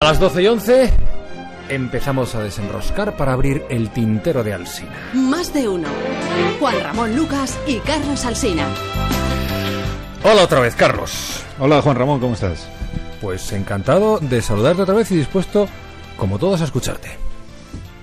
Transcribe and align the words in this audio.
A 0.00 0.10
las 0.12 0.20
12 0.20 0.42
y 0.44 0.46
11 0.46 0.92
empezamos 1.70 2.36
a 2.36 2.42
desenroscar 2.44 3.16
para 3.16 3.32
abrir 3.32 3.64
el 3.68 3.90
tintero 3.90 4.44
de 4.44 4.54
Alsina. 4.54 5.10
Más 5.12 5.52
de 5.52 5.68
uno. 5.68 5.88
Juan 6.60 6.80
Ramón 6.80 7.16
Lucas 7.16 7.58
y 7.66 7.78
Carlos 7.78 8.24
Alsina. 8.24 8.64
Hola 10.22 10.44
otra 10.44 10.60
vez, 10.60 10.76
Carlos. 10.76 11.42
Hola 11.58 11.82
Juan 11.82 11.96
Ramón, 11.96 12.20
¿cómo 12.20 12.34
estás? 12.34 12.68
Pues 13.20 13.50
encantado 13.52 14.20
de 14.20 14.40
saludarte 14.40 14.82
otra 14.82 14.94
vez 14.94 15.10
y 15.10 15.16
dispuesto, 15.16 15.66
como 16.16 16.38
todos, 16.38 16.60
a 16.60 16.64
escucharte. 16.64 17.10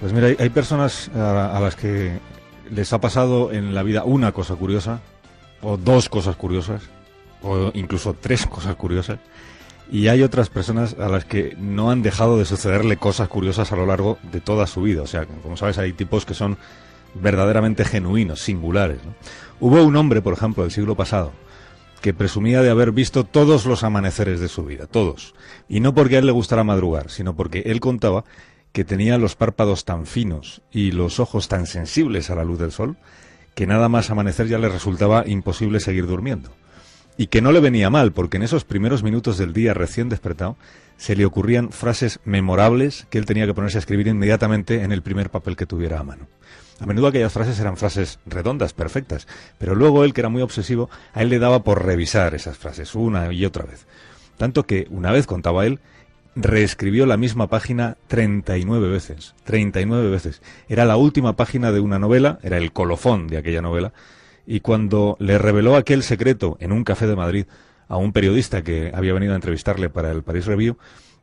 Pues 0.00 0.14
mira, 0.14 0.28
hay, 0.28 0.36
hay 0.38 0.48
personas 0.48 1.10
a, 1.14 1.54
a 1.54 1.60
las 1.60 1.76
que 1.76 2.18
les 2.70 2.90
ha 2.94 3.02
pasado 3.02 3.52
en 3.52 3.74
la 3.74 3.82
vida 3.82 4.04
una 4.04 4.32
cosa 4.32 4.54
curiosa, 4.54 5.00
o 5.60 5.76
dos 5.76 6.08
cosas 6.08 6.36
curiosas, 6.36 6.84
o 7.42 7.70
incluso 7.74 8.16
tres 8.18 8.46
cosas 8.46 8.76
curiosas, 8.76 9.18
y 9.90 10.08
hay 10.08 10.22
otras 10.22 10.48
personas 10.48 10.96
a 10.98 11.08
las 11.08 11.24
que 11.24 11.56
no 11.58 11.90
han 11.90 12.02
dejado 12.02 12.38
de 12.38 12.44
sucederle 12.44 12.96
cosas 12.96 13.28
curiosas 13.28 13.72
a 13.72 13.76
lo 13.76 13.86
largo 13.86 14.18
de 14.32 14.40
toda 14.40 14.66
su 14.66 14.82
vida. 14.82 15.02
O 15.02 15.06
sea, 15.06 15.26
como 15.26 15.56
sabes, 15.56 15.78
hay 15.78 15.92
tipos 15.92 16.24
que 16.24 16.34
son 16.34 16.56
verdaderamente 17.14 17.84
genuinos, 17.84 18.40
singulares. 18.40 18.98
¿no? 19.04 19.14
Hubo 19.60 19.82
un 19.82 19.96
hombre, 19.96 20.22
por 20.22 20.32
ejemplo, 20.32 20.62
del 20.62 20.72
siglo 20.72 20.96
pasado, 20.96 21.32
que 22.00 22.14
presumía 22.14 22.62
de 22.62 22.70
haber 22.70 22.92
visto 22.92 23.24
todos 23.24 23.66
los 23.66 23.84
amaneceres 23.84 24.40
de 24.40 24.48
su 24.48 24.64
vida, 24.64 24.86
todos. 24.86 25.34
Y 25.68 25.80
no 25.80 25.94
porque 25.94 26.16
a 26.16 26.18
él 26.20 26.26
le 26.26 26.32
gustara 26.32 26.64
madrugar, 26.64 27.10
sino 27.10 27.36
porque 27.36 27.62
él 27.66 27.80
contaba 27.80 28.24
que 28.72 28.84
tenía 28.84 29.18
los 29.18 29.36
párpados 29.36 29.84
tan 29.84 30.06
finos 30.06 30.62
y 30.72 30.92
los 30.92 31.20
ojos 31.20 31.48
tan 31.48 31.66
sensibles 31.66 32.30
a 32.30 32.34
la 32.34 32.44
luz 32.44 32.58
del 32.58 32.72
sol, 32.72 32.96
que 33.54 33.66
nada 33.66 33.88
más 33.88 34.10
amanecer 34.10 34.48
ya 34.48 34.58
le 34.58 34.68
resultaba 34.68 35.24
imposible 35.26 35.78
seguir 35.78 36.06
durmiendo. 36.06 36.50
Y 37.16 37.26
que 37.26 37.42
no 37.42 37.52
le 37.52 37.60
venía 37.60 37.90
mal, 37.90 38.12
porque 38.12 38.38
en 38.38 38.42
esos 38.42 38.64
primeros 38.64 39.02
minutos 39.02 39.38
del 39.38 39.52
día 39.52 39.74
recién 39.74 40.08
despertado 40.08 40.56
se 40.96 41.16
le 41.16 41.24
ocurrían 41.24 41.70
frases 41.70 42.20
memorables 42.24 43.06
que 43.10 43.18
él 43.18 43.26
tenía 43.26 43.46
que 43.46 43.54
ponerse 43.54 43.78
a 43.78 43.80
escribir 43.80 44.06
inmediatamente 44.06 44.82
en 44.82 44.92
el 44.92 45.02
primer 45.02 45.30
papel 45.30 45.56
que 45.56 45.66
tuviera 45.66 45.98
a 45.98 46.04
mano. 46.04 46.28
A 46.80 46.86
menudo 46.86 47.08
aquellas 47.08 47.32
frases 47.32 47.60
eran 47.60 47.76
frases 47.76 48.18
redondas, 48.26 48.72
perfectas, 48.72 49.28
pero 49.58 49.74
luego 49.74 50.04
él, 50.04 50.14
que 50.14 50.20
era 50.20 50.28
muy 50.28 50.42
obsesivo, 50.42 50.90
a 51.12 51.22
él 51.22 51.28
le 51.28 51.38
daba 51.38 51.62
por 51.62 51.84
revisar 51.84 52.34
esas 52.34 52.56
frases 52.56 52.94
una 52.94 53.32
y 53.32 53.44
otra 53.44 53.64
vez. 53.64 53.86
Tanto 54.36 54.64
que, 54.64 54.86
una 54.90 55.12
vez 55.12 55.26
contaba 55.26 55.66
él, 55.66 55.80
reescribió 56.34 57.06
la 57.06 57.16
misma 57.16 57.48
página 57.48 57.96
39 58.08 58.88
veces. 58.88 59.34
39 59.44 60.10
veces. 60.10 60.42
Era 60.68 60.84
la 60.84 60.96
última 60.96 61.36
página 61.36 61.72
de 61.72 61.80
una 61.80 61.98
novela, 61.98 62.38
era 62.42 62.56
el 62.56 62.72
colofón 62.72 63.28
de 63.28 63.38
aquella 63.38 63.62
novela, 63.62 63.92
y 64.46 64.60
cuando 64.60 65.16
le 65.20 65.38
reveló 65.38 65.76
aquel 65.76 66.02
secreto 66.02 66.56
en 66.60 66.72
un 66.72 66.84
café 66.84 67.06
de 67.06 67.16
Madrid 67.16 67.46
a 67.88 67.96
un 67.96 68.12
periodista 68.12 68.62
que 68.62 68.90
había 68.94 69.12
venido 69.12 69.32
a 69.32 69.36
entrevistarle 69.36 69.88
para 69.88 70.10
el 70.10 70.22
Paris 70.22 70.46
Review, 70.46 70.78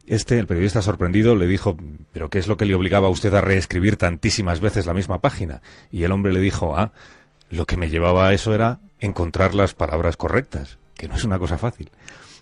este, 0.08 0.39
el 0.39 0.48
periodista 0.48 0.81
sorprendido, 0.81 1.36
le 1.36 1.47
dijo, 1.47 1.78
¿pero 2.12 2.30
qué 2.30 2.40
es 2.40 2.47
lo 2.47 2.58
que 2.58 2.66
le 2.66 2.75
obligaba 2.75 3.08
a 3.08 3.12
usted 3.12 3.34
a 3.34 3.42
reescribir 3.42 3.95
tantísimas 3.95 4.59
veces 4.59 4.86
la 4.86 4.94
misma 4.94 5.22
página? 5.22 5.62
Y 5.92 6.03
el 6.03 6.12
hombre 6.12 6.34
le 6.34 6.40
dijo, 6.40 6.75
ah, 6.75 6.94
lo 7.50 7.66
que 7.66 7.78
me 7.78 7.90
llevaba 7.90 8.28
a 8.28 8.34
eso 8.34 8.53
era 8.53 8.80
encontrar 9.00 9.53
las 9.53 9.73
palabras 9.73 10.17
correctas, 10.17 10.80
que 10.95 11.08
no 11.08 11.16
es 11.16 11.23
una 11.23 11.38
cosa 11.38 11.58
fácil. 11.58 11.92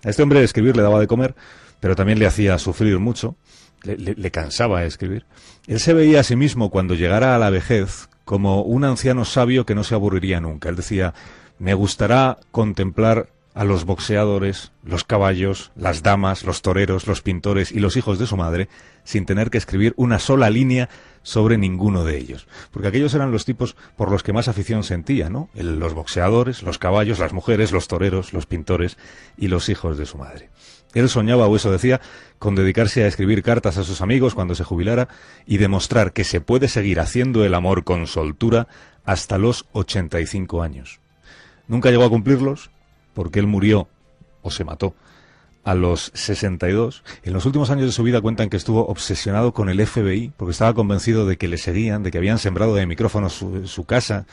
A 0.03 0.09
este 0.09 0.23
hombre 0.23 0.43
escribir 0.43 0.77
le 0.77 0.83
daba 0.83 0.99
de 0.99 1.07
comer, 1.07 1.35
pero 1.79 1.95
también 1.95 2.19
le 2.19 2.25
hacía 2.25 2.57
sufrir 2.57 2.99
mucho, 2.99 3.35
le, 3.83 3.97
le, 3.97 4.13
le 4.15 4.31
cansaba 4.31 4.85
escribir. 4.85 5.25
Él 5.67 5.79
se 5.79 5.93
veía 5.93 6.21
a 6.21 6.23
sí 6.23 6.35
mismo 6.35 6.69
cuando 6.69 6.95
llegara 6.95 7.35
a 7.35 7.39
la 7.39 7.49
vejez 7.49 8.07
como 8.27 8.61
un 8.61 8.83
anciano 8.83 9.23
sabio 9.23 9.65
que 9.65 9.73
no 9.73 9.85
se 9.85 9.95
aburriría 9.95 10.41
nunca. 10.41 10.67
Él 10.67 10.75
decía, 10.75 11.13
me 11.59 11.73
gustará 11.73 12.37
contemplar 12.51 13.29
a 13.53 13.63
los 13.63 13.85
boxeadores, 13.85 14.73
los 14.83 15.05
caballos, 15.05 15.71
las 15.77 16.03
damas, 16.03 16.43
los 16.43 16.61
toreros, 16.61 17.07
los 17.07 17.21
pintores 17.21 17.71
y 17.71 17.79
los 17.79 17.95
hijos 17.95 18.19
de 18.19 18.27
su 18.27 18.35
madre, 18.35 18.67
sin 19.05 19.25
tener 19.25 19.49
que 19.49 19.57
escribir 19.57 19.93
una 19.95 20.19
sola 20.19 20.49
línea 20.49 20.89
sobre 21.23 21.57
ninguno 21.57 22.03
de 22.03 22.17
ellos. 22.17 22.49
Porque 22.71 22.89
aquellos 22.89 23.13
eran 23.13 23.31
los 23.31 23.45
tipos 23.45 23.77
por 23.95 24.11
los 24.11 24.23
que 24.23 24.33
más 24.33 24.49
afición 24.49 24.83
sentía, 24.83 25.29
¿no? 25.29 25.49
Los 25.53 25.93
boxeadores, 25.93 26.63
los 26.63 26.79
caballos, 26.79 27.19
las 27.19 27.31
mujeres, 27.31 27.71
los 27.71 27.87
toreros, 27.87 28.33
los 28.33 28.45
pintores 28.45 28.97
y 29.37 29.47
los 29.47 29.69
hijos 29.69 29.97
de 29.97 30.05
su 30.05 30.17
madre. 30.17 30.49
Él 30.93 31.09
soñaba, 31.09 31.47
o 31.47 31.55
eso 31.55 31.71
decía, 31.71 32.01
con 32.39 32.55
dedicarse 32.55 33.03
a 33.03 33.07
escribir 33.07 33.43
cartas 33.43 33.77
a 33.77 33.83
sus 33.83 34.01
amigos 34.01 34.35
cuando 34.35 34.55
se 34.55 34.63
jubilara 34.63 35.07
y 35.45 35.57
demostrar 35.57 36.13
que 36.13 36.23
se 36.23 36.41
puede 36.41 36.67
seguir 36.67 36.99
haciendo 36.99 37.43
el 37.43 37.53
amor 37.53 37.83
con 37.83 38.07
soltura 38.07 38.67
hasta 39.05 39.37
los 39.37 39.65
85 39.73 40.63
años. 40.63 40.99
Nunca 41.67 41.89
llegó 41.89 42.05
a 42.05 42.09
cumplirlos, 42.09 42.71
porque 43.13 43.39
él 43.39 43.47
murió 43.47 43.87
o 44.41 44.51
se 44.51 44.63
mató 44.63 44.93
a 45.63 45.75
los 45.75 46.11
62. 46.13 47.03
En 47.23 47.33
los 47.33 47.45
últimos 47.45 47.69
años 47.71 47.87
de 47.87 47.91
su 47.91 48.03
vida 48.03 48.21
cuentan 48.21 48.49
que 48.49 48.55
estuvo 48.55 48.87
obsesionado 48.87 49.53
con 49.53 49.67
el 49.69 49.85
FBI 49.85 50.31
porque 50.37 50.51
estaba 50.51 50.73
convencido 50.73 51.25
de 51.25 51.37
que 51.37 51.49
le 51.49 51.57
seguían, 51.57 52.03
de 52.03 52.11
que 52.11 52.17
habían 52.17 52.37
sembrado 52.37 52.73
de 52.73 52.85
micrófonos 52.85 53.33
su, 53.33 53.67
su 53.67 53.83
casa, 53.83 54.25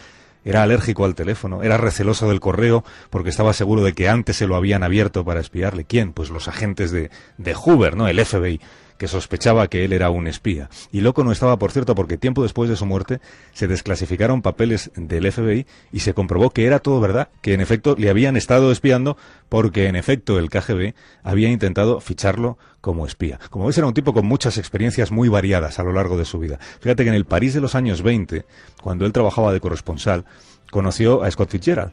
era 0.44 0.62
alérgico 0.62 1.04
al 1.04 1.14
teléfono, 1.14 1.62
era 1.62 1.76
receloso 1.76 2.28
del 2.28 2.40
correo 2.40 2.84
porque 3.10 3.30
estaba 3.30 3.52
seguro 3.52 3.82
de 3.82 3.94
que 3.94 4.08
antes 4.08 4.36
se 4.36 4.46
lo 4.46 4.56
habían 4.56 4.82
abierto 4.82 5.24
para 5.24 5.40
espiarle. 5.40 5.84
¿Quién? 5.84 6.12
Pues 6.12 6.30
los 6.30 6.48
agentes 6.48 6.90
de, 6.90 7.10
de 7.38 7.54
Hoover, 7.54 7.96
¿no? 7.96 8.08
El 8.08 8.24
FBI 8.24 8.60
que 8.98 9.08
sospechaba 9.08 9.68
que 9.68 9.84
él 9.84 9.92
era 9.92 10.10
un 10.10 10.26
espía. 10.26 10.68
Y 10.92 11.00
loco 11.00 11.24
no 11.24 11.32
estaba, 11.32 11.58
por 11.58 11.72
cierto, 11.72 11.94
porque 11.94 12.16
tiempo 12.16 12.42
después 12.42 12.70
de 12.70 12.76
su 12.76 12.86
muerte 12.86 13.20
se 13.52 13.66
desclasificaron 13.66 14.42
papeles 14.42 14.90
del 14.94 15.30
FBI 15.30 15.66
y 15.92 16.00
se 16.00 16.14
comprobó 16.14 16.50
que 16.50 16.66
era 16.66 16.78
todo 16.78 17.00
verdad, 17.00 17.28
que 17.40 17.54
en 17.54 17.60
efecto 17.60 17.96
le 17.98 18.10
habían 18.10 18.36
estado 18.36 18.70
espiando 18.70 19.16
porque 19.48 19.86
en 19.86 19.96
efecto 19.96 20.38
el 20.38 20.50
KGB 20.50 20.94
había 21.22 21.48
intentado 21.48 22.00
ficharlo 22.00 22.58
como 22.80 23.06
espía. 23.06 23.38
Como 23.50 23.66
ves, 23.66 23.78
era 23.78 23.86
un 23.86 23.94
tipo 23.94 24.12
con 24.12 24.26
muchas 24.26 24.58
experiencias 24.58 25.10
muy 25.10 25.28
variadas 25.28 25.78
a 25.78 25.84
lo 25.84 25.92
largo 25.92 26.16
de 26.16 26.24
su 26.24 26.38
vida. 26.38 26.58
Fíjate 26.80 27.04
que 27.04 27.10
en 27.10 27.16
el 27.16 27.24
París 27.24 27.54
de 27.54 27.60
los 27.60 27.74
años 27.74 28.02
20, 28.02 28.44
cuando 28.82 29.06
él 29.06 29.12
trabajaba 29.12 29.52
de 29.52 29.60
corresponsal, 29.60 30.24
conoció 30.70 31.22
a 31.22 31.30
Scott 31.30 31.50
Fitzgerald. 31.50 31.92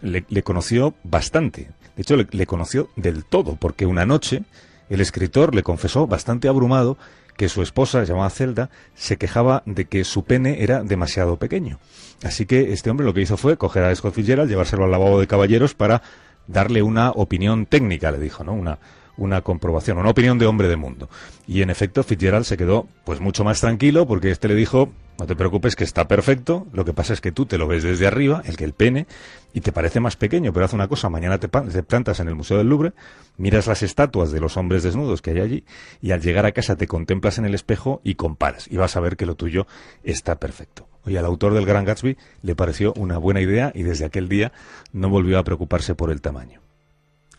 Le, 0.00 0.42
conoció 0.44 0.94
bastante. 1.02 1.70
De 1.96 2.02
hecho, 2.02 2.16
le 2.16 2.46
conoció 2.46 2.88
del 2.94 3.24
todo, 3.24 3.56
porque 3.56 3.84
una 3.84 4.06
noche 4.06 4.44
el 4.88 5.00
escritor 5.00 5.54
le 5.54 5.62
confesó, 5.62 6.06
bastante 6.06 6.48
abrumado, 6.48 6.96
que 7.36 7.48
su 7.48 7.62
esposa, 7.62 8.02
llamada 8.02 8.30
Zelda, 8.30 8.70
se 8.94 9.16
quejaba 9.16 9.62
de 9.64 9.84
que 9.84 10.04
su 10.04 10.24
pene 10.24 10.62
era 10.62 10.82
demasiado 10.82 11.36
pequeño. 11.36 11.78
Así 12.24 12.46
que 12.46 12.72
este 12.72 12.90
hombre 12.90 13.06
lo 13.06 13.14
que 13.14 13.20
hizo 13.20 13.36
fue 13.36 13.56
coger 13.56 13.84
a 13.84 13.94
Scott 13.94 14.14
Fitzgerald, 14.14 14.50
llevárselo 14.50 14.84
al 14.84 14.90
lavabo 14.90 15.20
de 15.20 15.28
caballeros 15.28 15.74
para 15.74 16.02
darle 16.48 16.82
una 16.82 17.10
opinión 17.12 17.66
técnica, 17.66 18.10
le 18.10 18.18
dijo, 18.18 18.42
¿no? 18.42 18.54
Una, 18.54 18.78
una 19.18 19.42
comprobación, 19.42 19.98
una 19.98 20.10
opinión 20.10 20.38
de 20.38 20.46
hombre 20.46 20.68
de 20.68 20.76
mundo. 20.76 21.10
Y 21.46 21.60
en 21.60 21.70
efecto, 21.70 22.02
Fitzgerald 22.02 22.44
se 22.44 22.56
quedó 22.56 22.88
pues 23.04 23.20
mucho 23.20 23.44
más 23.44 23.60
tranquilo 23.60 24.06
porque 24.06 24.30
este 24.30 24.48
le 24.48 24.54
dijo, 24.54 24.90
no 25.18 25.26
te 25.26 25.34
preocupes 25.34 25.74
que 25.76 25.84
está 25.84 26.06
perfecto, 26.06 26.66
lo 26.72 26.84
que 26.84 26.94
pasa 26.94 27.12
es 27.12 27.20
que 27.20 27.32
tú 27.32 27.44
te 27.44 27.58
lo 27.58 27.66
ves 27.66 27.82
desde 27.82 28.06
arriba, 28.06 28.42
el 28.46 28.56
que 28.56 28.64
el 28.64 28.72
pene, 28.72 29.06
y 29.52 29.60
te 29.60 29.72
parece 29.72 29.98
más 29.98 30.16
pequeño, 30.16 30.52
pero 30.52 30.64
haz 30.64 30.72
una 30.72 30.86
cosa, 30.86 31.10
mañana 31.10 31.38
te, 31.38 31.48
te 31.48 31.82
plantas 31.82 32.20
en 32.20 32.28
el 32.28 32.36
Museo 32.36 32.56
del 32.58 32.68
Louvre, 32.68 32.92
miras 33.36 33.66
las 33.66 33.82
estatuas 33.82 34.30
de 34.30 34.40
los 34.40 34.56
hombres 34.56 34.84
desnudos 34.84 35.20
que 35.20 35.32
hay 35.32 35.40
allí, 35.40 35.64
y 36.00 36.12
al 36.12 36.22
llegar 36.22 36.46
a 36.46 36.52
casa 36.52 36.76
te 36.76 36.86
contemplas 36.86 37.38
en 37.38 37.44
el 37.44 37.54
espejo 37.54 38.00
y 38.04 38.14
comparas, 38.14 38.68
y 38.70 38.76
vas 38.76 38.96
a 38.96 39.00
ver 39.00 39.16
que 39.16 39.26
lo 39.26 39.34
tuyo 39.34 39.66
está 40.04 40.38
perfecto. 40.38 40.86
Y 41.04 41.16
al 41.16 41.24
autor 41.24 41.54
del 41.54 41.66
Gran 41.66 41.84
Gatsby 41.84 42.16
le 42.42 42.54
pareció 42.54 42.92
una 42.94 43.18
buena 43.18 43.40
idea 43.40 43.72
y 43.74 43.82
desde 43.82 44.04
aquel 44.04 44.28
día 44.28 44.52
no 44.92 45.08
volvió 45.08 45.38
a 45.38 45.44
preocuparse 45.44 45.94
por 45.94 46.10
el 46.10 46.20
tamaño. 46.20 46.60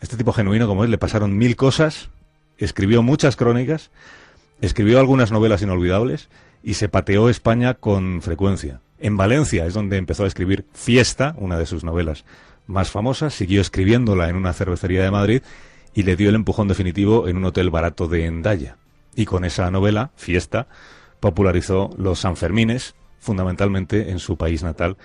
Este 0.00 0.16
tipo 0.16 0.32
genuino 0.32 0.66
como 0.66 0.84
él 0.84 0.90
le 0.90 0.98
pasaron 0.98 1.36
mil 1.36 1.56
cosas, 1.56 2.08
escribió 2.58 3.02
muchas 3.02 3.36
crónicas, 3.36 3.90
escribió 4.60 4.98
algunas 4.98 5.30
novelas 5.30 5.62
inolvidables 5.62 6.28
y 6.62 6.74
se 6.74 6.88
pateó 6.88 7.28
España 7.28 7.74
con 7.74 8.22
frecuencia. 8.22 8.80
En 8.98 9.16
Valencia 9.16 9.66
es 9.66 9.74
donde 9.74 9.96
empezó 9.96 10.24
a 10.24 10.26
escribir 10.26 10.66
Fiesta, 10.72 11.34
una 11.38 11.58
de 11.58 11.66
sus 11.66 11.84
novelas 11.84 12.24
más 12.66 12.90
famosas, 12.90 13.34
siguió 13.34 13.60
escribiéndola 13.60 14.28
en 14.28 14.36
una 14.36 14.52
cervecería 14.52 15.02
de 15.02 15.10
Madrid 15.10 15.42
y 15.94 16.02
le 16.02 16.16
dio 16.16 16.28
el 16.28 16.34
empujón 16.34 16.68
definitivo 16.68 17.28
en 17.28 17.36
un 17.36 17.44
hotel 17.44 17.70
barato 17.70 18.08
de 18.08 18.26
Endaya. 18.26 18.76
Y 19.14 19.24
con 19.24 19.44
esa 19.44 19.70
novela, 19.70 20.12
Fiesta, 20.16 20.68
popularizó 21.18 21.90
los 21.96 22.20
Sanfermines, 22.20 22.94
fundamentalmente 23.18 24.10
en 24.10 24.18
su 24.18 24.36
país 24.36 24.62
natal, 24.62 24.96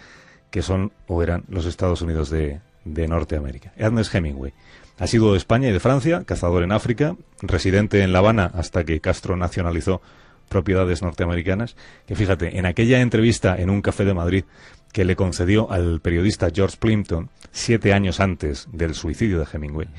que 0.52 0.62
son 0.62 0.94
o 1.08 1.24
eran 1.24 1.44
los 1.50 1.66
Estados 1.66 2.02
Unidos 2.02 2.30
de, 2.30 2.62
de 2.86 3.08
Norteamérica. 3.08 3.74
Ernest 3.76 4.14
Hemingway. 4.16 4.54
Ha 4.98 5.08
sido 5.08 5.34
de 5.34 5.38
España 5.38 5.68
y 5.68 5.74
de 5.74 5.82
Francia, 5.82 6.24
cazador 6.24 6.64
en 6.64 6.72
África, 6.72 7.18
residente 7.42 8.02
en 8.02 8.14
La 8.14 8.20
Habana 8.20 8.50
hasta 8.54 8.86
que 8.86 9.02
Castro 9.02 9.36
nacionalizó 9.36 10.02
propiedades 10.48 11.02
norteamericanas, 11.02 11.76
que 12.08 12.16
fíjate, 12.16 12.58
en 12.58 12.66
aquella 12.66 13.02
entrevista 13.02 13.58
en 13.58 13.70
un 13.70 13.82
café 13.82 14.06
de 14.06 14.14
Madrid 14.14 14.46
que 14.94 15.04
le 15.04 15.18
concedió 15.18 15.70
al 15.72 16.00
periodista 16.00 16.50
George 16.54 16.78
Plimpton 16.80 17.30
siete 17.52 17.94
años 17.94 18.22
antes 18.22 18.68
del 18.72 18.94
suicidio 18.96 19.40
de 19.40 19.48
Hemingway, 19.52 19.90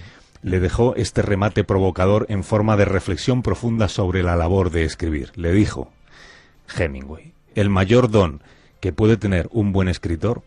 le 0.42 0.60
dejó 0.60 0.94
este 0.96 1.22
remate 1.22 1.64
provocador 1.64 2.26
en 2.28 2.44
forma 2.44 2.76
de 2.76 2.84
reflexión 2.84 3.42
profunda 3.42 3.88
sobre 3.88 4.22
la 4.22 4.36
labor 4.36 4.70
de 4.70 4.84
escribir. 4.84 5.32
Le 5.34 5.52
dijo, 5.52 5.90
Hemingway, 6.78 7.34
el 7.54 7.68
mayor 7.68 8.10
don 8.10 8.42
que 8.80 8.92
puede 8.92 9.16
tener 9.16 9.48
un 9.50 9.72
buen 9.72 9.88
escritor 9.88 10.42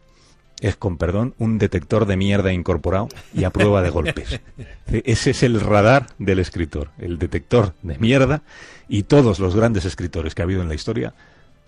es, 0.61 0.75
con 0.75 0.97
perdón, 0.97 1.33
un 1.37 1.57
detector 1.57 2.05
de 2.05 2.17
mierda 2.17 2.51
incorporado 2.51 3.09
y 3.33 3.43
a 3.43 3.49
prueba 3.49 3.81
de 3.81 3.89
golpes. 3.89 4.39
Ese 4.87 5.31
es 5.31 5.43
el 5.43 5.59
radar 5.59 6.07
del 6.17 6.39
escritor, 6.39 6.89
el 6.97 7.17
detector 7.17 7.73
de 7.81 7.97
mierda, 7.97 8.41
y 8.87 9.03
todos 9.03 9.39
los 9.39 9.55
grandes 9.55 9.85
escritores 9.85 10.35
que 10.35 10.41
ha 10.41 10.45
habido 10.45 10.61
en 10.61 10.69
la 10.69 10.75
historia 10.75 11.13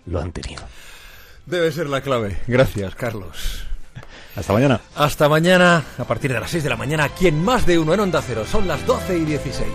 lo 0.06 0.20
han 0.20 0.32
tenido. 0.32 0.62
Debe 1.46 1.72
ser 1.72 1.88
la 1.88 2.00
clave. 2.00 2.38
Gracias, 2.46 2.94
Carlos. 2.94 3.64
Hasta 4.34 4.52
mañana. 4.52 4.80
Hasta 4.96 5.28
mañana, 5.28 5.84
a 5.98 6.04
partir 6.04 6.32
de 6.32 6.40
las 6.40 6.50
6 6.50 6.64
de 6.64 6.70
la 6.70 6.76
mañana, 6.76 7.04
aquí 7.04 7.28
en 7.28 7.42
Más 7.42 7.66
de 7.66 7.78
Uno 7.78 7.92
en 7.94 8.00
Onda 8.00 8.22
Cero. 8.22 8.44
Son 8.50 8.66
las 8.66 8.84
12 8.86 9.18
y 9.18 9.24
16. 9.24 9.72